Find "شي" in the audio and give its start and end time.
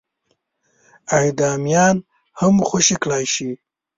3.33-3.49